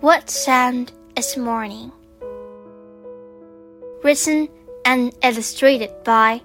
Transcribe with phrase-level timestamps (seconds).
[0.00, 1.92] What Sound is Morning?
[4.02, 4.48] Written
[4.86, 6.40] and illustrated by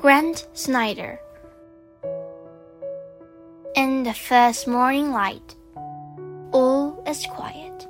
[0.00, 1.20] Grant Snider.
[3.76, 5.54] In the first morning light,
[6.50, 7.86] all is quiet.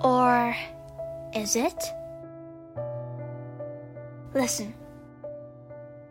[0.00, 0.56] Or
[1.34, 1.84] is it?
[4.32, 4.72] Listen.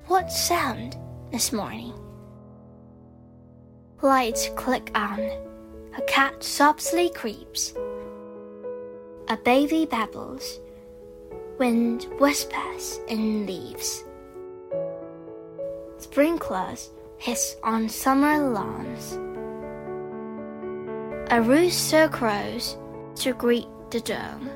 [0.06, 0.98] What sound
[1.32, 1.94] this morning?
[4.04, 5.53] Lights click on.
[5.96, 7.73] A cat softly creeps.
[9.27, 10.59] A baby babbles.
[11.59, 14.04] Wind whispers in leaves.
[15.98, 19.20] Sprinklers hiss on summer lawns.
[21.32, 22.76] A rooster crows
[23.16, 24.49] to greet the dawn.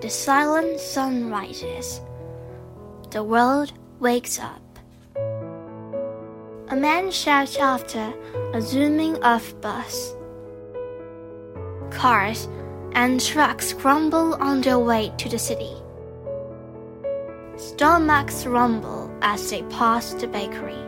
[0.00, 2.00] The silent sun rises.
[3.10, 4.61] The world wakes up.
[6.72, 8.14] A man shouts after
[8.54, 10.14] a zooming off bus.
[11.90, 12.48] Cars
[12.92, 15.74] and trucks grumble on their way to the city.
[17.56, 20.82] Stomachs rumble as they pass the bakery.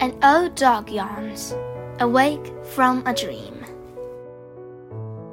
[0.00, 1.54] An old dog yawns,
[2.00, 3.62] awake from a dream.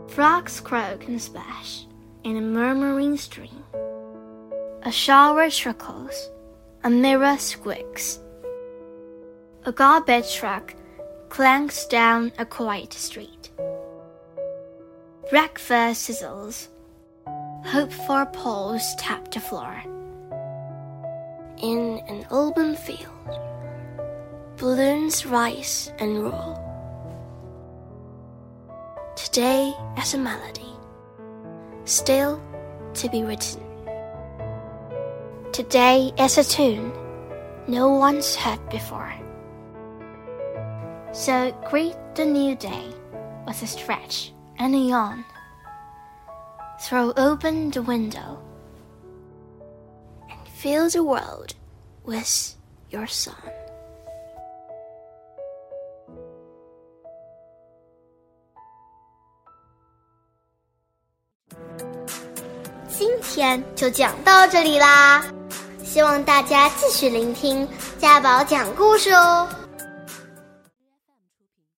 [0.10, 1.86] Frogs croak and splash
[2.26, 3.64] in a murmuring stream.
[4.84, 6.30] A shower trickles,
[6.84, 8.20] a mirror squeaks.
[9.68, 10.76] A garbage truck
[11.30, 13.50] clanks down a quiet street.
[15.32, 16.68] Breakfast sizzles.
[17.66, 19.82] Hope for poles tap the floor.
[21.64, 23.40] In an open field,
[24.58, 26.62] balloons rise and roll.
[29.16, 30.74] Today as a melody,
[31.86, 32.40] still
[32.94, 33.64] to be written.
[35.52, 36.94] Today is a tune
[37.68, 39.25] no one's heard before.
[41.15, 42.87] So greet the new day
[43.47, 45.25] with a stretch and a yawn.
[46.81, 48.39] Throw open the window
[50.31, 51.55] and fill the world
[52.05, 52.55] with
[52.91, 53.35] your song.
[62.89, 65.25] 今天就讲到这里啦，
[65.83, 67.67] 希望大家继续聆听
[67.99, 69.49] 家宝讲故事哦。